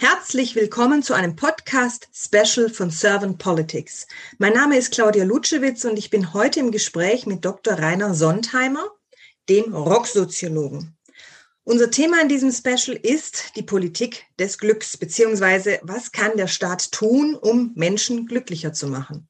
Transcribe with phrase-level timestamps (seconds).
[0.00, 4.06] Herzlich willkommen zu einem Podcast-Special von Servant Politics.
[4.38, 7.74] Mein Name ist Claudia Lutschewitz und ich bin heute im Gespräch mit Dr.
[7.74, 8.92] Rainer Sontheimer,
[9.48, 10.96] dem Rocksoziologen.
[11.64, 16.92] Unser Thema in diesem Special ist die Politik des Glücks, beziehungsweise was kann der Staat
[16.92, 19.28] tun, um Menschen glücklicher zu machen.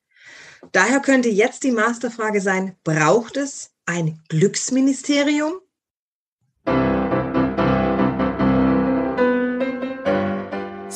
[0.73, 5.63] Daher könnte jetzt die Masterfrage sein, braucht es ein Glücksministerium?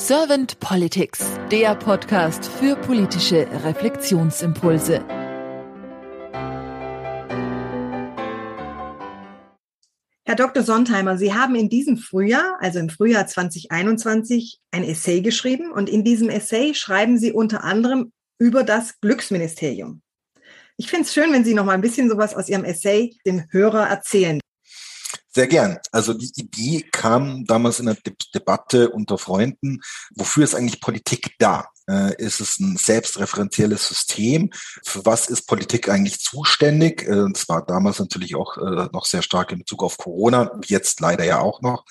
[0.05, 5.01] Servant Politics, der Podcast für politische Reflexionsimpulse.
[10.25, 10.65] Herr Dr.
[10.65, 16.03] Sontheimer, Sie haben in diesem Frühjahr, also im Frühjahr 2021, ein Essay geschrieben und in
[16.03, 18.11] diesem Essay schreiben Sie unter anderem
[18.41, 20.03] über das Glücksministerium.
[20.79, 23.45] Ich finde es schön, wenn Sie noch mal ein bisschen sowas aus Ihrem Essay dem
[23.53, 24.41] Hörer erzählen.
[25.35, 25.79] Sehr gern.
[25.93, 29.81] Also die Idee kam damals in der De Debatte unter Freunden,
[30.15, 31.72] wofür ist eigentlich Politik da?
[31.89, 34.51] Äh, ist es ein selbstreferenzielles System?
[34.85, 37.03] Für was ist Politik eigentlich zuständig?
[37.03, 41.01] Äh, das war damals natürlich auch äh, noch sehr stark in Bezug auf Corona, jetzt
[41.01, 41.85] leider ja auch noch.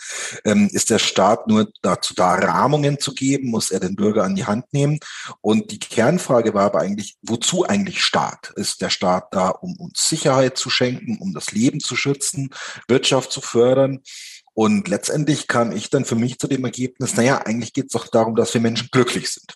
[0.45, 3.49] Ähm, ist der Staat nur dazu da, Rahmungen zu geben?
[3.49, 4.99] Muss er den Bürger an die Hand nehmen?
[5.41, 8.53] Und die Kernfrage war aber eigentlich, wozu eigentlich Staat?
[8.55, 12.49] Ist der Staat da, um uns Sicherheit zu schenken, um das Leben zu schützen,
[12.87, 14.01] Wirtschaft zu fördern?
[14.61, 18.07] Und letztendlich kam ich dann für mich zu dem Ergebnis, naja, eigentlich geht es doch
[18.07, 19.55] darum, dass wir Menschen glücklich sind.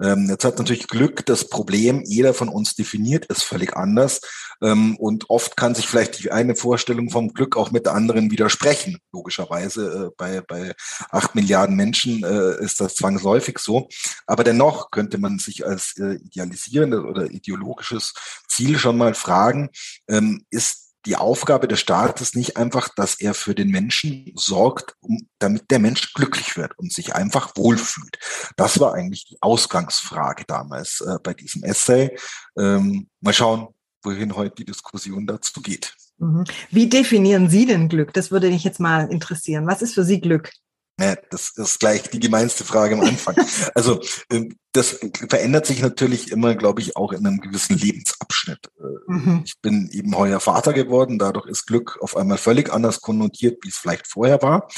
[0.00, 4.22] Ähm, jetzt hat natürlich Glück das Problem, jeder von uns definiert es völlig anders.
[4.62, 8.30] Ähm, und oft kann sich vielleicht die eine Vorstellung vom Glück auch mit der anderen
[8.30, 8.96] widersprechen.
[9.12, 10.72] Logischerweise äh, bei, bei
[11.10, 13.88] acht Milliarden Menschen äh, ist das zwangsläufig so.
[14.26, 18.14] Aber dennoch könnte man sich als äh, idealisierendes oder ideologisches
[18.48, 19.68] Ziel schon mal fragen,
[20.08, 25.28] ähm, ist die Aufgabe des Staates nicht einfach, dass er für den Menschen sorgt, um,
[25.38, 28.18] damit der Mensch glücklich wird und sich einfach wohlfühlt.
[28.56, 32.16] Das war eigentlich die Ausgangsfrage damals äh, bei diesem Essay.
[32.58, 33.68] Ähm, mal schauen,
[34.02, 35.94] wohin heute die Diskussion dazu geht.
[36.18, 36.44] Mhm.
[36.70, 38.12] Wie definieren Sie denn Glück?
[38.12, 39.66] Das würde mich jetzt mal interessieren.
[39.66, 40.50] Was ist für Sie Glück?
[40.98, 43.36] Ja, das ist gleich die gemeinste Frage am Anfang.
[43.74, 44.00] Also
[44.30, 44.98] ähm, das
[45.28, 48.70] verändert sich natürlich immer, glaube ich, auch in einem gewissen Lebensabschnitt.
[48.78, 49.42] Äh, mhm.
[49.44, 53.68] Ich bin eben heuer Vater geworden, dadurch ist Glück auf einmal völlig anders konnotiert, wie
[53.68, 54.68] es vielleicht vorher war.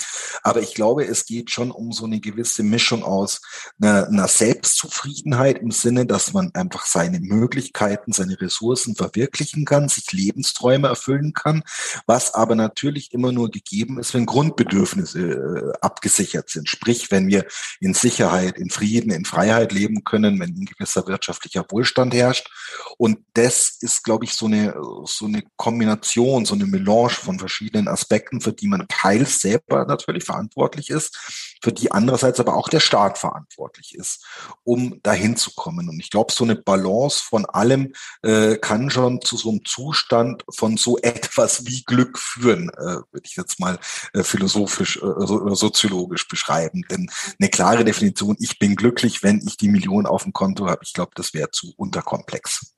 [0.42, 3.40] Aber ich glaube, es geht schon um so eine gewisse Mischung aus
[3.80, 10.12] einer, einer Selbstzufriedenheit im Sinne, dass man einfach seine Möglichkeiten, seine Ressourcen verwirklichen kann, sich
[10.12, 11.64] Lebensträume erfüllen kann,
[12.06, 16.68] was aber natürlich immer nur gegeben ist, wenn Grundbedürfnisse äh, abgesichert sind.
[16.68, 17.46] Sprich, wenn wir
[17.80, 22.48] in Sicherheit, in Frieden, in Freiheit leben, leben können, wenn ein gewisser wirtschaftlicher Wohlstand herrscht.
[22.96, 27.88] Und das ist, glaube ich, so eine, so eine Kombination, so eine Melange von verschiedenen
[27.88, 32.80] Aspekten, für die man teils selber natürlich verantwortlich ist, für die andererseits aber auch der
[32.80, 34.24] Staat verantwortlich ist,
[34.64, 35.88] um dahin zu kommen.
[35.88, 37.92] Und ich glaube, so eine Balance von allem
[38.22, 43.24] äh, kann schon zu so einem Zustand von so etwas wie Glück führen, äh, würde
[43.24, 43.78] ich jetzt mal
[44.12, 46.84] äh, philosophisch äh, so, soziologisch beschreiben.
[46.90, 47.10] Denn
[47.40, 50.92] eine klare Definition, ich bin glücklich, wenn ich die Million auf dem Konto habe, ich
[50.92, 52.77] glaube, das wäre zu unterkomplex.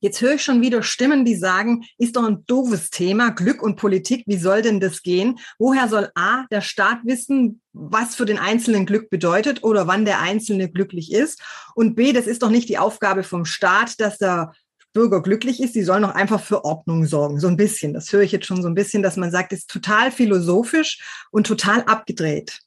[0.00, 3.76] Jetzt höre ich schon wieder Stimmen, die sagen, ist doch ein doofes Thema, Glück und
[3.76, 5.38] Politik, wie soll denn das gehen?
[5.58, 10.20] Woher soll A, der Staat wissen, was für den Einzelnen Glück bedeutet oder wann der
[10.20, 11.42] Einzelne glücklich ist?
[11.74, 14.52] Und B, das ist doch nicht die Aufgabe vom Staat, dass der
[14.96, 17.38] Bürger glücklich ist, sie sollen doch einfach für Ordnung sorgen.
[17.38, 17.92] So ein bisschen.
[17.92, 21.46] Das höre ich jetzt schon so ein bisschen, dass man sagt, ist total philosophisch und
[21.46, 22.60] total abgedreht.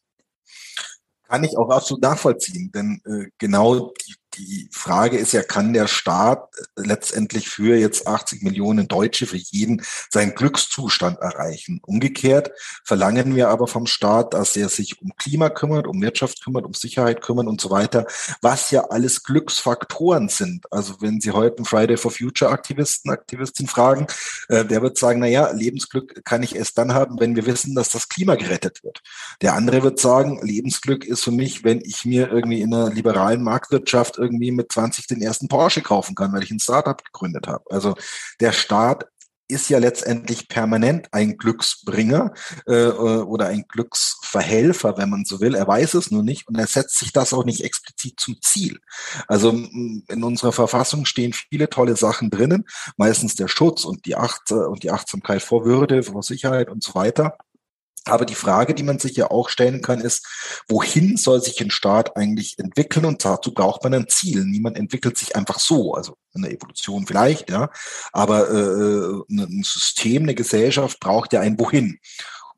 [1.27, 5.87] Kann ich auch absolut nachvollziehen, denn äh, genau die die Frage ist ja, kann der
[5.87, 11.81] Staat letztendlich für jetzt 80 Millionen Deutsche, für jeden seinen Glückszustand erreichen?
[11.85, 12.51] Umgekehrt
[12.83, 16.73] verlangen wir aber vom Staat, dass er sich um Klima kümmert, um Wirtschaft kümmert, um
[16.73, 18.05] Sicherheit kümmert und so weiter,
[18.41, 20.65] was ja alles Glücksfaktoren sind.
[20.71, 24.07] Also wenn Sie heute einen Friday for Future Aktivisten, Aktivistin fragen,
[24.47, 27.75] äh, der wird sagen, na ja, Lebensglück kann ich erst dann haben, wenn wir wissen,
[27.75, 29.01] dass das Klima gerettet wird.
[29.41, 33.43] Der andere wird sagen, Lebensglück ist für mich, wenn ich mir irgendwie in einer liberalen
[33.43, 37.63] Marktwirtschaft irgendwie mit 20 den ersten Porsche kaufen kann, weil ich ein Startup gegründet habe.
[37.69, 37.95] Also
[38.39, 39.05] der Staat
[39.49, 42.33] ist ja letztendlich permanent ein Glücksbringer
[42.67, 45.55] äh, oder ein Glücksverhelfer, wenn man so will.
[45.55, 48.79] Er weiß es nur nicht und er setzt sich das auch nicht explizit zum Ziel.
[49.27, 52.65] Also in unserer Verfassung stehen viele tolle Sachen drinnen,
[52.95, 56.93] meistens der Schutz und die Acht und die Achtsamkeit vor Würde, vor Sicherheit und so
[56.93, 57.35] weiter.
[58.09, 60.25] Aber die Frage, die man sich ja auch stellen kann, ist,
[60.67, 63.05] wohin soll sich ein Staat eigentlich entwickeln?
[63.05, 64.45] Und dazu braucht man ein Ziel.
[64.45, 65.93] Niemand entwickelt sich einfach so.
[65.93, 67.69] Also eine Evolution vielleicht, ja.
[68.11, 71.99] Aber äh, ein System, eine Gesellschaft braucht ja ein Wohin.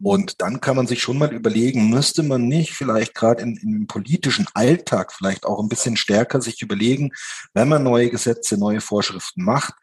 [0.03, 4.47] Und dann kann man sich schon mal überlegen, müsste man nicht vielleicht gerade dem politischen
[4.53, 7.11] Alltag vielleicht auch ein bisschen stärker sich überlegen,
[7.53, 9.73] wenn man neue Gesetze, neue Vorschriften macht,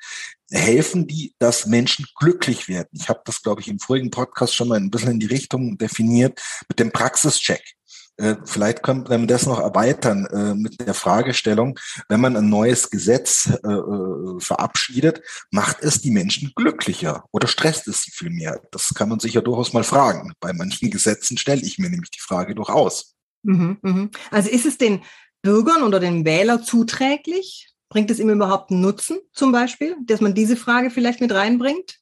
[0.51, 2.89] helfen die, dass Menschen glücklich werden.
[2.93, 5.79] Ich habe das, glaube ich, im vorigen Podcast schon mal ein bisschen in die Richtung
[5.79, 7.78] definiert mit dem Praxischeck.
[8.19, 11.79] Äh, vielleicht könnte man das noch erweitern äh, mit der Fragestellung,
[12.09, 15.23] wenn man ein neues Gesetz äh, verabschiedet,
[15.53, 18.61] macht es die Menschen glücklicher oder stresst es sie viel mehr?
[18.73, 20.33] Das kann man sich ja durchaus mal fragen.
[20.41, 23.15] Bei manchen Gesetzen stelle ich mir nämlich die Frage durchaus.
[23.45, 24.11] Mhm, mhm.
[24.33, 25.03] Also ist es den
[25.43, 27.69] Bürgern oder den Wählern zuträglich?
[27.89, 32.01] Bringt es ihm überhaupt einen Nutzen zum Beispiel, dass man diese Frage vielleicht mit reinbringt?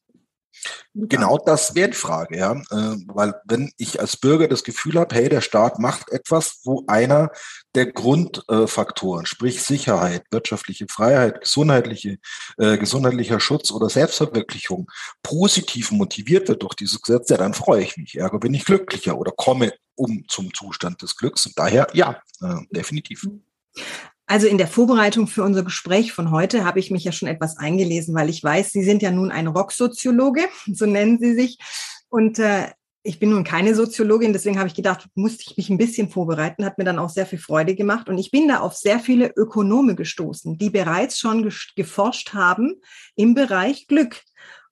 [0.95, 2.53] Genau das wäre die Frage, ja.
[2.53, 6.85] Äh, weil wenn ich als Bürger das Gefühl habe, hey, der Staat macht etwas, wo
[6.87, 7.31] einer
[7.75, 12.19] der Grundfaktoren, sprich Sicherheit, wirtschaftliche Freiheit, gesundheitliche,
[12.59, 14.91] äh, gesundheitlicher Schutz oder Selbstverwirklichung
[15.23, 18.17] positiv motiviert wird durch dieses Gesetz, ja, dann freue ich mich.
[18.17, 21.47] Ergo bin ich glücklicher oder komme um zum Zustand des Glücks.
[21.47, 23.27] Und daher, ja, äh, definitiv.
[24.27, 27.59] Also in der Vorbereitung für unser Gespräch von heute habe ich mich ja schon etwas
[27.59, 30.43] eingelesen, weil ich weiß, Sie sind ja nun ein Rocksoziologe,
[30.73, 31.59] so nennen Sie sich.
[32.09, 32.69] Und äh,
[33.07, 36.65] ich bin nun keine Soziologin, deswegen habe ich gedacht, musste ich mich ein bisschen vorbereiten,
[36.65, 38.09] hat mir dann auch sehr viel Freude gemacht.
[38.09, 42.81] Und ich bin da auf sehr viele Ökonome gestoßen, die bereits schon geforscht haben
[43.15, 44.21] im Bereich Glück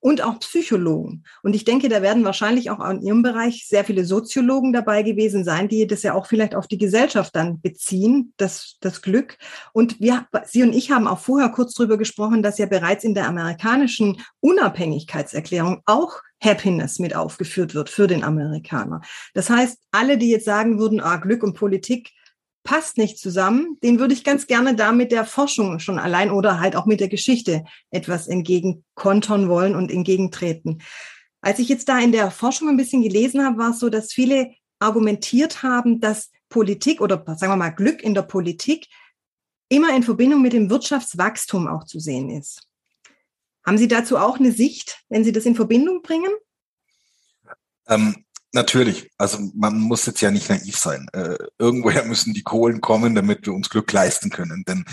[0.04, 1.24] und auch Psychologen.
[1.42, 5.44] Und ich denke, da werden wahrscheinlich auch in Ihrem Bereich sehr viele Soziologen dabei gewesen
[5.44, 9.38] sein, die das ja auch vielleicht auf die Gesellschaft dann beziehen, das, das Glück.
[9.72, 13.14] Und wir, Sie und ich haben auch vorher kurz darüber gesprochen, dass ja bereits in
[13.14, 19.00] der amerikanischen Unabhängigkeitserklärung auch Happiness mit aufgeführt wird für den Amerikaner.
[19.32, 22.10] Das heißt, alle, die jetzt sagen würden, ah, Glück und Politik,
[22.64, 26.58] passt nicht zusammen, den würde ich ganz gerne da mit der Forschung schon allein oder
[26.58, 30.82] halt auch mit der Geschichte etwas entgegenkontern wollen und entgegentreten.
[31.42, 34.12] Als ich jetzt da in der Forschung ein bisschen gelesen habe, war es so, dass
[34.12, 38.88] viele argumentiert haben, dass Politik oder sagen wir mal Glück in der Politik
[39.68, 42.66] immer in Verbindung mit dem Wirtschaftswachstum auch zu sehen ist.
[43.64, 46.32] Haben Sie dazu auch eine Sicht, wenn Sie das in Verbindung bringen?
[47.88, 48.24] Ähm,
[48.54, 49.10] Natürlich.
[49.18, 51.08] Also man muss jetzt ja nicht naiv sein.
[51.12, 54.62] Äh, irgendwoher müssen die Kohlen kommen, damit wir uns Glück leisten können.
[54.68, 54.84] Denn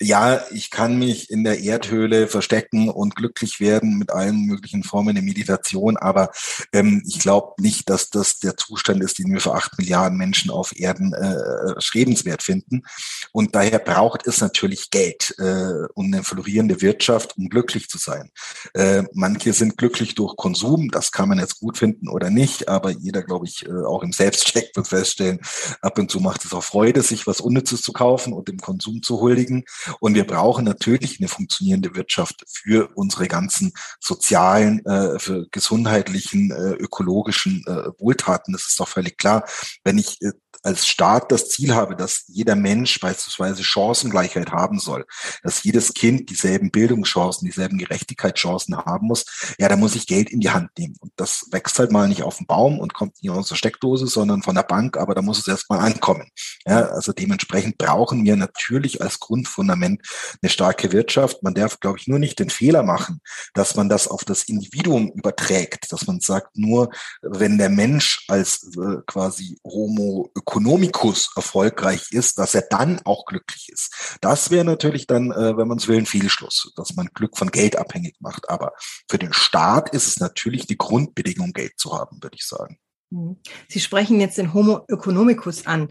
[0.00, 5.16] ja, ich kann mich in der Erdhöhle verstecken und glücklich werden mit allen möglichen Formen
[5.16, 6.30] der Meditation, aber
[6.72, 10.50] ähm, ich glaube nicht, dass das der Zustand ist, den wir für acht Milliarden Menschen
[10.50, 12.84] auf Erden äh, schrebenswert finden.
[13.32, 18.30] Und daher braucht es natürlich Geld äh, und eine florierende Wirtschaft, um glücklich zu sein.
[18.72, 22.92] Äh, manche sind glücklich durch Konsum, das kann man jetzt gut finden oder nicht, aber
[23.10, 25.40] jeder, glaube ich, äh, auch im Selbstcheck wird feststellen,
[25.82, 29.02] ab und zu macht es auch Freude, sich was Unnützes zu kaufen und dem Konsum
[29.02, 29.64] zu huldigen.
[29.98, 36.72] Und wir brauchen natürlich eine funktionierende Wirtschaft für unsere ganzen sozialen, äh, für gesundheitlichen, äh,
[36.74, 37.64] ökologischen
[37.98, 38.52] Wohltaten.
[38.52, 39.44] Das ist doch völlig klar.
[39.84, 40.18] Wenn ich
[40.62, 45.06] als Staat das Ziel habe, dass jeder Mensch beispielsweise Chancengleichheit haben soll,
[45.42, 50.40] dass jedes Kind dieselben Bildungschancen, dieselben Gerechtigkeitschancen haben muss, ja, da muss ich Geld in
[50.40, 50.96] die Hand nehmen.
[51.00, 54.06] Und das wächst halt mal nicht auf dem Baum und kommt nicht aus der Steckdose,
[54.06, 56.28] sondern von der Bank, aber da muss es erstmal ankommen.
[56.66, 60.02] Ja, also dementsprechend brauchen wir natürlich als Grundfundament
[60.42, 61.42] eine starke Wirtschaft.
[61.42, 63.22] Man darf, glaube ich, nur nicht den Fehler machen,
[63.54, 66.90] dass man das auf das Individuum überträgt, dass man sagt, nur
[67.22, 73.70] wenn der Mensch als äh, quasi Homo Ökonomikus erfolgreich ist, dass er dann auch glücklich
[73.72, 74.18] ist.
[74.20, 77.50] Das wäre natürlich dann, äh, wenn man es will, ein Fehlschluss, dass man Glück von
[77.50, 78.50] Geld abhängig macht.
[78.50, 78.72] Aber
[79.08, 82.78] für den Staat ist es natürlich die Grundbedingung, Geld zu haben, würde ich sagen.
[83.10, 83.36] Mhm.
[83.68, 85.88] Sie sprechen jetzt den Homo economicus an.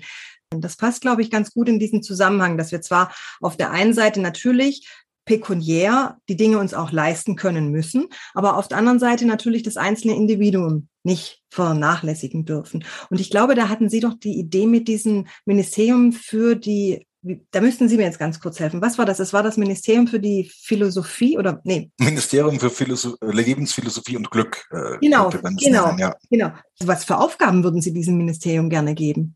[0.51, 3.93] Das passt, glaube ich, ganz gut in diesen Zusammenhang, dass wir zwar auf der einen
[3.93, 4.87] Seite natürlich
[5.25, 9.77] pekuniär die Dinge uns auch leisten können müssen, aber auf der anderen Seite natürlich das
[9.77, 12.83] einzelne Individuum nicht vernachlässigen dürfen.
[13.11, 17.61] Und ich glaube, da hatten Sie doch die Idee mit diesem Ministerium für die da
[17.61, 18.81] müssten Sie mir jetzt ganz kurz helfen.
[18.81, 19.19] Was war das?
[19.19, 21.91] Es war das Ministerium für die Philosophie oder nee?
[21.99, 24.65] Ministerium für Philosoph Lebensphilosophie und Glück.
[24.71, 26.15] Äh, genau, genau, nennen, ja.
[26.29, 26.51] genau.
[26.81, 29.35] Was für Aufgaben würden Sie diesem Ministerium gerne geben?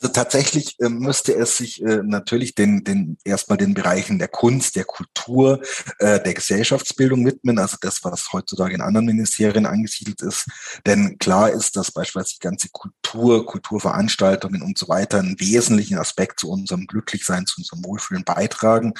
[0.00, 4.76] Also tatsächlich äh, müsste es sich äh, natürlich den, den erstmal den Bereichen der Kunst,
[4.76, 5.60] der Kultur,
[5.98, 10.46] äh, der Gesellschaftsbildung widmen, also das, was heutzutage in anderen Ministerien angesiedelt ist.
[10.84, 16.40] Denn klar ist, dass beispielsweise die ganze Kultur, Kulturveranstaltungen und so weiter einen wesentlichen Aspekt
[16.40, 18.92] zu unserem Glücklichsein, zu unserem Wohlfühlen beitragen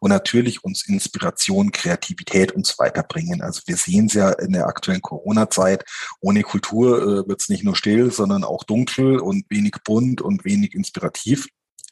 [0.00, 3.42] und natürlich uns Inspiration, Kreativität und so weiter bringen.
[3.42, 5.84] Also wir sehen es ja in der aktuellen Corona-Zeit,
[6.20, 10.44] ohne Kultur äh, wird es nicht nur still, sondern auch dunkel und wenig bunt und
[10.44, 11.46] wenig inspirativ.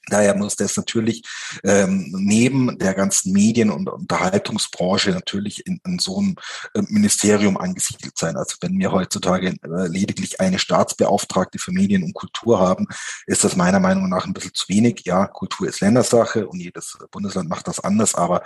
[0.08, 1.22] Daher muss das natürlich
[1.62, 6.34] ähm, neben der ganzen Medien- und Unterhaltungsbranche natürlich in, in so einem
[6.74, 8.36] äh, Ministerium angesiedelt sein.
[8.36, 12.88] Also wenn wir heutzutage äh, lediglich eine Staatsbeauftragte für Medien und Kultur haben,
[13.26, 15.02] ist das meiner Meinung nach ein bisschen zu wenig.
[15.04, 18.42] Ja, Kultur ist Ländersache und jedes Bundesland macht das anders, aber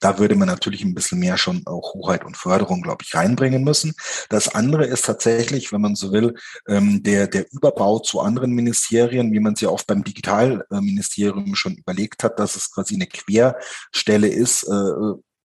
[0.00, 3.64] da würde man natürlich ein bisschen mehr schon auch Hoheit und Förderung, glaube ich, reinbringen
[3.64, 3.94] müssen.
[4.28, 6.34] Das andere ist tatsächlich, wenn man so will,
[6.68, 11.74] ähm, der, der Überbau zu anderen Ministerien, wie man sie auch beim Digitalministerium Ministerium schon
[11.74, 14.92] überlegt hat, dass es quasi eine Querstelle ist, äh,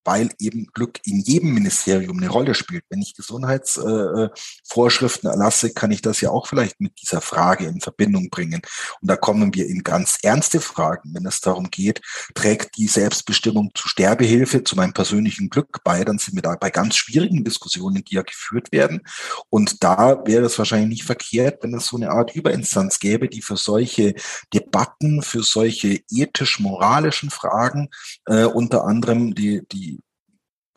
[0.04, 2.84] weil eben Glück in jedem Ministerium eine Rolle spielt.
[2.90, 7.82] Wenn ich Gesundheitsvorschriften äh, erlasse, kann ich das ja auch vielleicht mit dieser Frage in
[7.82, 8.62] Verbindung bringen.
[9.02, 12.02] Und da kommen wir in ganz ernste Fragen, wenn es darum geht,
[12.34, 16.70] trägt die Selbstbestimmung zu Sterbehilfe zu meinem persönlichen Glück bei, dann sind wir da bei
[16.70, 19.02] ganz schwierigen Diskussionen, die ja geführt werden.
[19.50, 23.42] Und da wäre es wahrscheinlich nicht verkehrt, wenn es so eine Art Überinstanz gäbe, die
[23.42, 24.16] für solche
[24.54, 27.90] Debatten, für solche ethisch-moralischen Fragen
[28.26, 29.93] äh, unter anderem die, die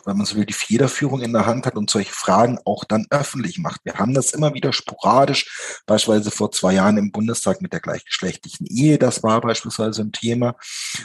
[0.07, 3.07] wenn man so will, die Federführung in der Hand hat und solche Fragen auch dann
[3.11, 3.81] öffentlich macht.
[3.85, 8.67] Wir haben das immer wieder sporadisch, beispielsweise vor zwei Jahren im Bundestag mit der gleichgeschlechtlichen
[8.67, 10.57] Ehe, das war beispielsweise ein Thema.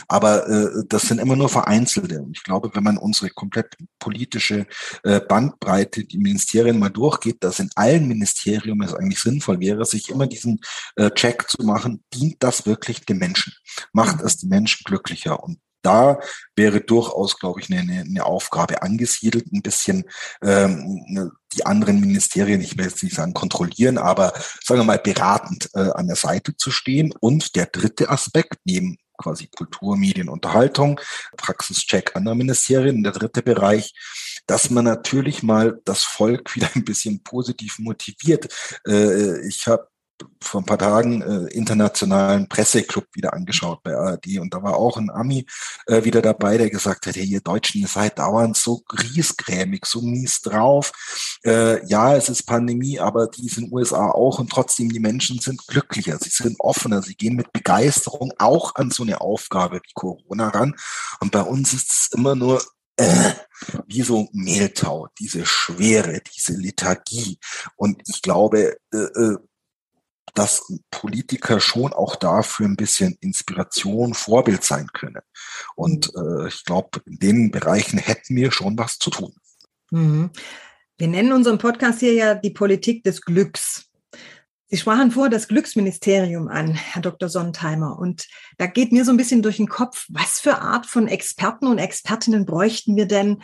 [0.07, 2.21] Aber äh, das sind immer nur vereinzelte.
[2.21, 4.67] Und ich glaube, wenn man unsere komplett politische
[5.03, 10.09] äh, Bandbreite, die Ministerien mal durchgeht, dass in allen Ministerien es eigentlich sinnvoll wäre, sich
[10.09, 10.59] immer diesen
[10.95, 13.53] äh, Check zu machen, dient das wirklich den Menschen?
[13.93, 15.43] Macht es die Menschen glücklicher?
[15.43, 16.19] Und da
[16.55, 20.05] wäre durchaus, glaube ich, eine, eine Aufgabe angesiedelt, ein bisschen
[20.43, 24.33] ähm, ne, die anderen Ministerien, ich will jetzt nicht sagen kontrollieren, aber
[24.63, 27.13] sagen wir mal beratend äh, an der Seite zu stehen.
[27.19, 30.99] Und der dritte Aspekt, neben quasi Kultur, Medien, Unterhaltung,
[31.37, 33.93] Praxischeck anderer Ministerien, der dritte Bereich,
[34.47, 38.53] dass man natürlich mal das Volk wieder ein bisschen positiv motiviert.
[38.87, 39.87] Äh, ich habe
[40.41, 44.97] vor ein paar Tagen äh, internationalen Presseclub wieder angeschaut bei ARD und da war auch
[44.97, 45.45] ein Ami
[45.87, 50.01] äh, wieder dabei, der gesagt hat, hey, ihr Deutschen, ihr seid dauernd so griesgrämig, so
[50.01, 50.91] mies drauf.
[51.45, 54.99] Äh, ja, es ist Pandemie, aber die ist in den USA auch und trotzdem die
[54.99, 59.77] Menschen sind glücklicher, sie sind offener, sie gehen mit Begeisterung auch an so eine Aufgabe
[59.77, 60.75] wie Corona ran
[61.19, 62.61] und bei uns ist es immer nur
[62.97, 63.33] äh,
[63.87, 67.39] wie so Mehltau, diese Schwere, diese Lethargie.
[67.75, 69.37] Und ich glaube, äh, äh
[70.33, 75.21] dass Politiker schon auch dafür ein bisschen Inspiration, Vorbild sein können.
[75.75, 76.45] Und mhm.
[76.45, 79.33] äh, ich glaube, in den Bereichen hätten wir schon was zu tun.
[79.91, 80.31] Mhm.
[80.97, 83.89] Wir nennen unseren Podcast hier ja die Politik des Glücks.
[84.67, 87.27] Sie sprachen vor das Glücksministerium an, Herr Dr.
[87.27, 87.99] Sonntheimer.
[87.99, 91.67] Und da geht mir so ein bisschen durch den Kopf, was für Art von Experten
[91.67, 93.43] und Expertinnen bräuchten wir denn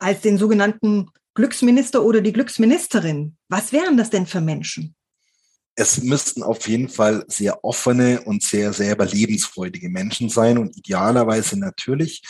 [0.00, 3.36] als den sogenannten Glücksminister oder die Glücksministerin?
[3.48, 4.96] Was wären das denn für Menschen?
[5.76, 11.58] Es müssten auf jeden Fall sehr offene und sehr selber lebensfreudige Menschen sein und idealerweise
[11.58, 12.22] natürlich,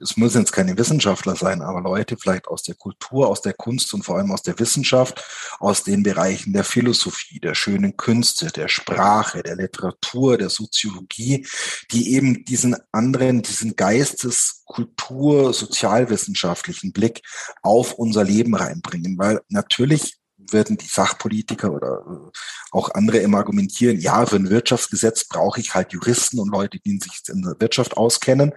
[0.00, 3.92] es müssen jetzt keine Wissenschaftler sein, aber Leute vielleicht aus der Kultur, aus der Kunst
[3.94, 5.24] und vor allem aus der Wissenschaft,
[5.58, 11.46] aus den Bereichen der Philosophie, der schönen Künste, der Sprache, der Literatur, der Soziologie,
[11.90, 17.22] die eben diesen anderen, diesen Geistes, Kultur, sozialwissenschaftlichen Blick
[17.62, 20.17] auf unser Leben reinbringen, weil natürlich
[20.52, 22.30] werden die Sachpolitiker oder äh,
[22.70, 26.98] auch andere immer argumentieren, ja, für ein Wirtschaftsgesetz brauche ich halt Juristen und Leute, die
[26.98, 28.52] sich in der Wirtschaft auskennen.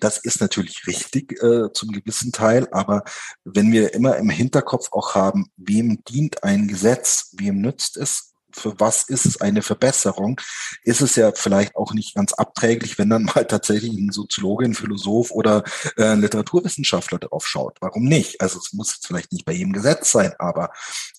[0.00, 3.04] Das ist natürlich richtig äh, zum gewissen Teil, aber
[3.44, 8.78] wenn wir immer im Hinterkopf auch haben, wem dient ein Gesetz, wem nützt es, für
[8.78, 10.40] was ist es eine Verbesserung,
[10.82, 14.74] ist es ja vielleicht auch nicht ganz abträglich, wenn dann mal tatsächlich ein Soziologe, ein
[14.74, 15.64] Philosoph oder
[15.96, 17.78] äh, Literaturwissenschaftler darauf schaut.
[17.80, 18.40] Warum nicht?
[18.40, 20.70] Also es muss jetzt vielleicht nicht bei jedem Gesetz sein, aber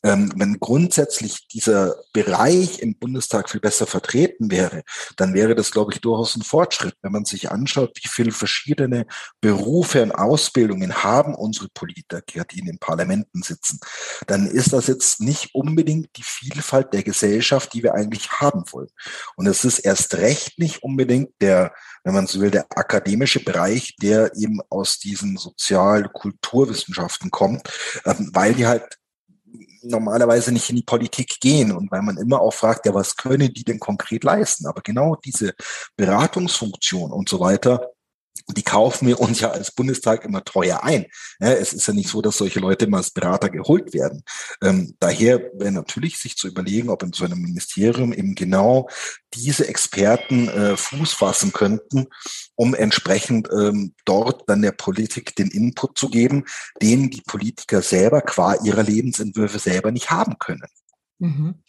[0.04, 4.84] ähm, wenn grundsätzlich dieser Bereich im Bundestag viel besser vertreten wäre,
[5.18, 6.96] dann wäre das, glaube ich, durchaus ein Fortschritt.
[7.02, 9.06] Wenn man sich anschaut, wie viele verschiedene
[9.42, 13.80] Berufe und Ausbildungen haben unsere Politiker, die in den Parlamenten sitzen,
[14.28, 18.64] dann ist das jetzt nicht unbedingt die Vielfalt der Gesellschaft, Gesellschaft, die wir eigentlich haben
[18.72, 18.90] wollen.
[19.36, 23.96] Und es ist erst recht nicht unbedingt der, wenn man so will, der akademische Bereich,
[24.02, 27.70] der eben aus diesen Sozial-Kulturwissenschaften kommt,
[28.06, 28.98] ähm, weil die halt
[29.84, 33.54] normalerweise nicht in die Politik gehen und weil man immer auch fragt, ja, was können
[33.54, 34.66] die denn konkret leisten?
[34.66, 35.54] Aber genau diese
[35.98, 37.93] Beratungsfunktion und so weiter,
[38.50, 41.06] die kaufen wir uns ja als Bundestag immer teuer ein.
[41.40, 44.24] Es ist ja nicht so, dass solche Leute immer als Berater geholt werden.
[44.62, 48.90] Ähm, daher wäre natürlich sich zu überlegen, ob in so einem Ministerium eben genau
[49.34, 52.08] diese Experten äh, Fuß fassen könnten,
[52.56, 56.46] um entsprechend ähm, dort dann der Politik den Input zu geben,
[56.82, 60.68] den die Politiker selber qua ihrer Lebensentwürfe selber nicht haben können.
[61.20, 61.64] Mhm.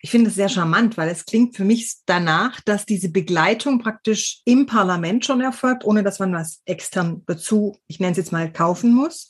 [0.00, 4.42] Ich finde es sehr charmant, weil es klingt für mich danach, dass diese Begleitung praktisch
[4.44, 8.52] im Parlament schon erfolgt, ohne dass man was extern dazu, ich nenne es jetzt mal,
[8.52, 9.28] kaufen muss.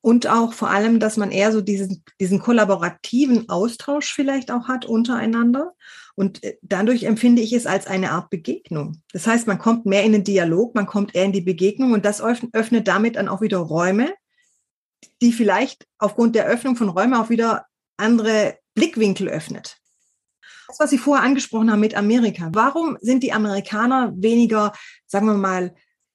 [0.00, 4.84] Und auch vor allem, dass man eher so diesen, diesen kollaborativen Austausch vielleicht auch hat
[4.84, 5.74] untereinander.
[6.16, 9.00] Und äh, dadurch empfinde ich es als eine Art Begegnung.
[9.12, 12.04] Das heißt, man kommt mehr in den Dialog, man kommt eher in die Begegnung und
[12.04, 14.12] das öffnet damit dann auch wieder Räume,
[15.22, 17.66] die vielleicht aufgrund der Öffnung von Räumen auch wieder
[17.96, 19.81] andere Blickwinkel öffnet.
[20.72, 22.48] Das, was Sie vorher angesprochen haben mit Amerika.
[22.54, 24.72] Warum sind die Amerikaner weniger,
[25.06, 25.74] sagen wir mal,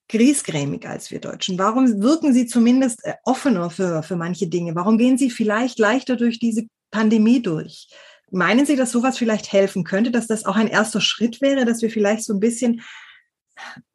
[0.09, 1.59] griesgrämig als wir Deutschen?
[1.59, 4.73] Warum wirken sie zumindest äh, offener für, für manche Dinge?
[4.73, 7.87] Warum gehen sie vielleicht leichter durch diese Pandemie durch?
[8.31, 11.83] Meinen Sie, dass sowas vielleicht helfen könnte, dass das auch ein erster Schritt wäre, dass
[11.83, 12.81] wir vielleicht so ein bisschen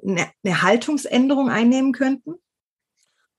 [0.00, 2.34] eine, eine Haltungsänderung einnehmen könnten?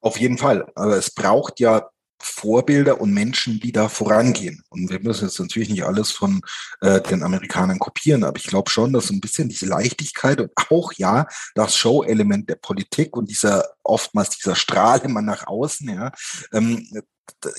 [0.02, 0.70] Auf jeden Fall.
[0.76, 1.90] Aber es braucht ja
[2.24, 4.64] Vorbilder und Menschen, die da vorangehen.
[4.70, 6.42] Und wir müssen jetzt natürlich nicht alles von
[6.82, 10.52] äh, den Amerikanern kopieren, aber ich glaube schon, dass so ein bisschen diese Leichtigkeit und
[10.70, 16.12] auch ja das Show-Element der Politik und dieser oftmals dieser Strahl immer nach außen, ja,
[16.54, 16.88] ähm,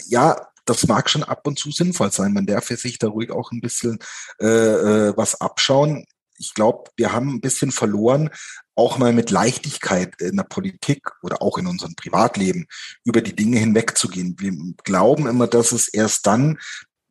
[0.06, 2.32] ja, das mag schon ab und zu sinnvoll sein.
[2.32, 3.98] Man darf sich da ruhig auch ein bisschen
[4.40, 6.06] äh, äh was abschauen
[6.38, 8.30] ich glaube, wir haben ein bisschen verloren,
[8.74, 12.66] auch mal mit Leichtigkeit in der Politik oder auch in unserem Privatleben
[13.04, 14.36] über die Dinge hinwegzugehen.
[14.38, 16.58] Wir glauben immer, dass es erst dann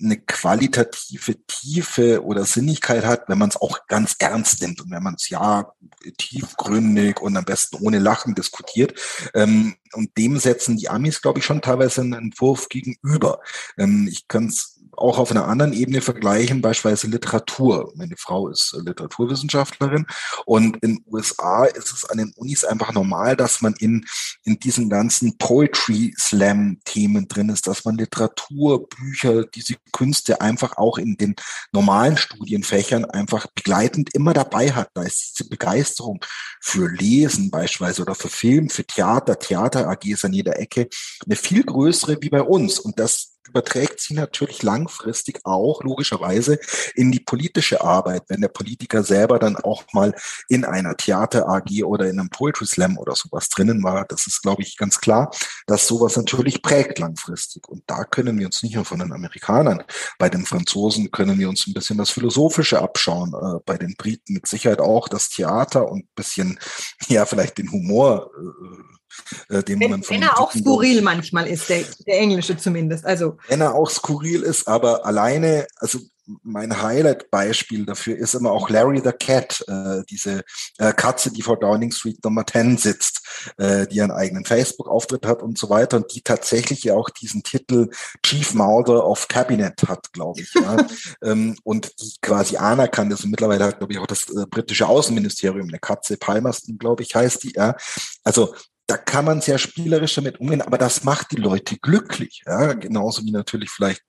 [0.01, 5.03] eine qualitative Tiefe oder Sinnigkeit hat, wenn man es auch ganz ernst nimmt und wenn
[5.03, 5.71] man es ja
[6.17, 8.99] tiefgründig und am besten ohne Lachen diskutiert.
[9.33, 13.39] Ähm, und dem setzen die Amis, glaube ich, schon teilweise einen Entwurf gegenüber.
[13.77, 17.91] Ähm, ich kann es auch auf einer anderen Ebene vergleichen, beispielsweise Literatur.
[17.95, 20.05] Meine Frau ist Literaturwissenschaftlerin
[20.45, 24.05] und in den USA ist es an den Unis einfach normal, dass man in,
[24.43, 30.77] in diesen ganzen Poetry Slam Themen drin ist, dass man Literatur, Bücher, diese Künste einfach
[30.77, 31.35] auch in den
[31.71, 34.89] normalen Studienfächern einfach begleitend immer dabei hat.
[34.93, 36.19] Da ist diese Begeisterung
[36.61, 40.87] für Lesen beispielsweise oder für Film, für Theater, Theater AGs an jeder Ecke
[41.25, 42.79] eine viel größere wie bei uns.
[42.79, 46.59] Und das überträgt sie natürlich langfristig auch logischerweise
[46.95, 50.13] in die politische Arbeit, wenn der Politiker selber dann auch mal
[50.49, 54.05] in einer Theater AG oder in einem Poetry Slam oder sowas drinnen war.
[54.05, 55.31] Das ist, glaube ich, ganz klar,
[55.67, 57.67] dass sowas natürlich prägt langfristig.
[57.67, 59.83] Und da können wir uns nicht nur von den Amerikanern,
[60.17, 64.33] bei den Franzosen können wir uns ein bisschen das Philosophische abschauen, äh, bei den Briten
[64.33, 66.59] mit Sicherheit auch das Theater und bisschen,
[67.07, 68.31] ja, vielleicht den Humor.
[68.37, 69.02] Äh,
[69.49, 73.05] äh, den wenn, man von Wenn er auch skurril manchmal ist, der, der englische zumindest.
[73.05, 73.37] Also.
[73.47, 75.99] Wenn er auch skurril ist, aber alleine, also
[76.41, 80.43] mein Highlight-Beispiel dafür ist immer auch Larry the Cat, äh, diese
[80.77, 83.25] äh, Katze, die vor Downing Street Nummer 10 sitzt,
[83.57, 87.43] äh, die einen eigenen Facebook-Auftritt hat und so weiter und die tatsächlich ja auch diesen
[87.43, 87.89] Titel
[88.25, 90.53] Chief Mauler of Cabinet hat, glaube ich.
[90.53, 90.77] Ja.
[91.23, 94.87] ähm, und die quasi anerkannt ist und mittlerweile hat, glaube ich, auch das äh, britische
[94.87, 97.53] Außenministerium eine Katze, Palmerston, glaube ich, heißt die.
[97.55, 97.75] Ja.
[98.23, 98.53] Also
[98.87, 102.43] da kann man sehr spielerisch damit umgehen, aber das macht die Leute glücklich.
[102.45, 102.73] Ja?
[102.73, 104.01] Genauso wie natürlich vielleicht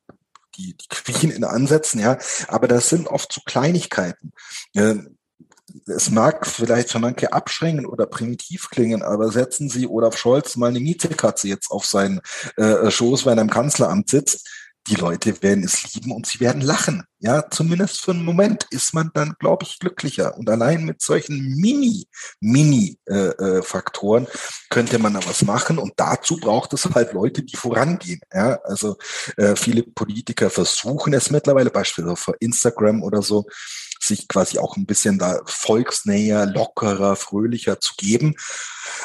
[0.56, 2.18] die, die Queen in Ansätzen, ja.
[2.48, 4.32] Aber das sind oft so Kleinigkeiten.
[5.86, 10.68] Es mag vielleicht für manche abschränken oder primitiv klingen, aber setzen Sie Olaf Scholz mal
[10.68, 12.20] eine Mietekatze jetzt auf seinen
[12.56, 14.48] äh, Schoß, wenn er im Kanzleramt sitzt
[14.86, 17.04] die Leute werden es lieben und sie werden lachen.
[17.20, 20.36] Ja, zumindest für einen Moment ist man dann, glaube ich, glücklicher.
[20.36, 22.06] Und allein mit solchen Mini,
[22.40, 24.32] Mini-Faktoren äh, äh,
[24.68, 25.78] könnte man da was machen.
[25.78, 28.20] Und dazu braucht es halt Leute, die vorangehen.
[28.30, 28.98] Ja, also
[29.38, 33.46] äh, viele Politiker versuchen es mittlerweile, beispielsweise auf Instagram oder so,
[34.06, 38.36] sich quasi auch ein bisschen da volksnäher, lockerer, fröhlicher zu geben.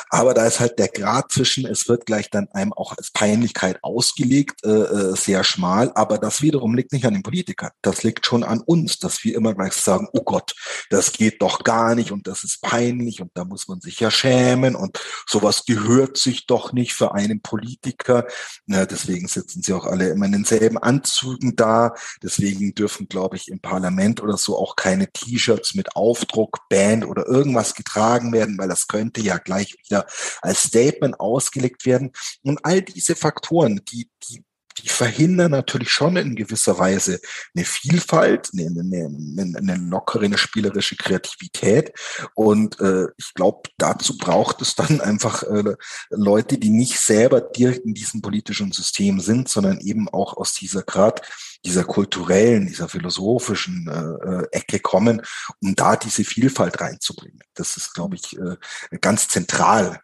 [0.09, 3.79] Aber da ist halt der Grad zwischen, es wird gleich dann einem auch als Peinlichkeit
[3.83, 5.91] ausgelegt, äh, äh, sehr schmal.
[5.95, 7.71] Aber das wiederum liegt nicht an den Politikern.
[7.81, 10.53] Das liegt schon an uns, dass wir immer gleich sagen, oh Gott,
[10.89, 14.11] das geht doch gar nicht und das ist peinlich und da muss man sich ja
[14.11, 18.25] schämen und sowas gehört sich doch nicht für einen Politiker.
[18.65, 21.93] Na, deswegen sitzen sie auch alle immer in denselben Anzügen da.
[22.23, 27.27] Deswegen dürfen, glaube ich, im Parlament oder so auch keine T-Shirts mit Aufdruck, Band oder
[27.27, 30.05] irgendwas getragen werden, weil das könnte ja gleich wieder
[30.41, 32.11] als Statement ausgelegt werden.
[32.43, 34.43] Und all diese Faktoren, die, die
[34.81, 37.19] die verhindern natürlich schon in gewisser Weise
[37.55, 41.91] eine Vielfalt, eine, eine, eine lockere, eine spielerische Kreativität.
[42.35, 45.75] Und äh, ich glaube, dazu braucht es dann einfach äh,
[46.09, 50.83] Leute, die nicht selber direkt in diesem politischen System sind, sondern eben auch aus dieser
[50.83, 51.21] Grad
[51.65, 55.21] dieser kulturellen, dieser philosophischen äh, äh, Ecke kommen,
[55.61, 57.39] um da diese Vielfalt reinzubringen.
[57.53, 58.55] Das ist, glaube ich, äh,
[59.01, 59.99] ganz zentral.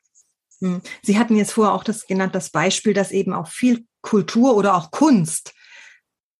[0.59, 0.81] Hm.
[1.01, 4.75] Sie hatten jetzt vorher auch das genannt, das Beispiel, dass eben auch viel Kultur oder
[4.75, 5.53] auch Kunst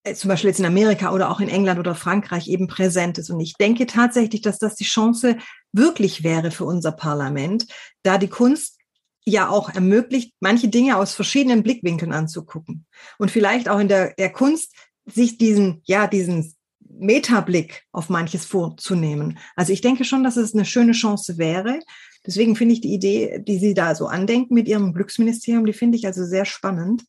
[0.06, 3.30] äh, zum Beispiel jetzt in Amerika oder auch in England oder Frankreich eben präsent ist.
[3.30, 5.38] Und ich denke tatsächlich, dass das die Chance
[5.74, 7.68] wirklich wäre für unser Parlament,
[8.04, 8.78] da die Kunst
[9.26, 12.86] ja auch ermöglicht, manche Dinge aus verschiedenen Blickwinkeln anzugucken.
[13.18, 14.74] Und vielleicht auch in der, der Kunst
[15.06, 16.54] sich diesen, ja, diesen
[16.98, 19.38] Metablick auf manches vorzunehmen.
[19.56, 21.80] Also ich denke schon, dass es eine schöne Chance wäre.
[22.26, 25.98] Deswegen finde ich die Idee, die Sie da so andenken mit Ihrem Glücksministerium, die finde
[25.98, 27.04] ich also sehr spannend.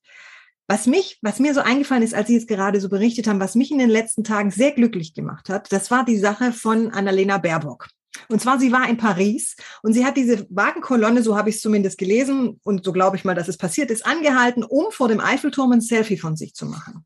[0.69, 3.55] Was mich, was mir so eingefallen ist, als Sie jetzt gerade so berichtet haben, was
[3.55, 7.39] mich in den letzten Tagen sehr glücklich gemacht hat, das war die Sache von Annalena
[7.39, 7.89] Baerbock.
[8.29, 11.63] Und zwar, sie war in Paris und sie hat diese Wagenkolonne, so habe ich es
[11.63, 15.21] zumindest gelesen und so glaube ich mal, dass es passiert ist, angehalten, um vor dem
[15.21, 17.05] Eiffelturm ein Selfie von sich zu machen.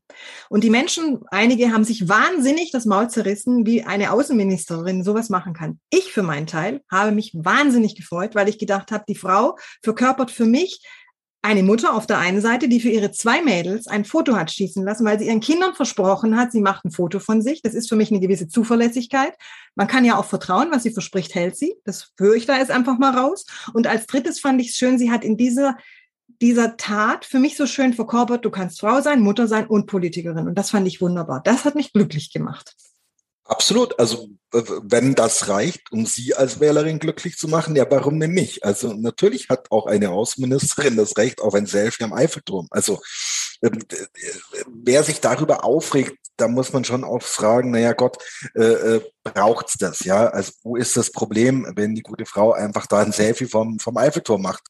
[0.49, 5.53] Und die Menschen, einige haben sich wahnsinnig das Maul zerrissen, wie eine Außenministerin sowas machen
[5.53, 5.79] kann.
[5.89, 10.31] Ich für meinen Teil habe mich wahnsinnig gefreut, weil ich gedacht habe, die Frau verkörpert
[10.31, 10.81] für mich
[11.43, 14.83] eine Mutter auf der einen Seite, die für ihre zwei Mädels ein Foto hat schießen
[14.83, 17.63] lassen, weil sie ihren Kindern versprochen hat, sie macht ein Foto von sich.
[17.63, 19.33] Das ist für mich eine gewisse Zuverlässigkeit.
[19.75, 21.75] Man kann ja auch vertrauen, was sie verspricht, hält sie.
[21.83, 23.45] Das höre ich da jetzt einfach mal raus.
[23.73, 25.77] Und als drittes fand ich es schön, sie hat in dieser,
[26.27, 30.47] dieser Tat für mich so schön verkörpert, du kannst Frau sein, Mutter sein und Politikerin.
[30.47, 31.41] Und das fand ich wunderbar.
[31.43, 32.75] Das hat mich glücklich gemacht.
[33.45, 33.99] Absolut.
[33.99, 38.63] Also wenn das reicht, um Sie als Wählerin glücklich zu machen, ja, warum denn nicht?
[38.63, 42.67] Also natürlich hat auch eine Außenministerin das Recht auf ein Selfie am Eiffelturm.
[42.69, 42.99] Also
[43.63, 43.79] ähm,
[44.83, 48.17] wer sich darüber aufregt, da muss man schon auch fragen, naja Gott,
[48.55, 48.61] äh,
[48.95, 50.03] äh, braucht's das?
[50.03, 53.79] Ja, also wo ist das Problem, wenn die gute Frau einfach da ein Selfie vom,
[53.79, 54.63] vom Eiffelturm macht?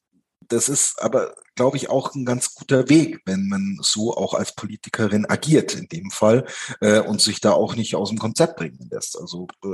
[0.48, 4.54] Das ist aber glaube ich, auch ein ganz guter Weg, wenn man so auch als
[4.54, 6.46] Politikerin agiert in dem Fall
[6.80, 9.20] äh, und sich da auch nicht aus dem Konzept bringen lässt.
[9.20, 9.68] Also äh,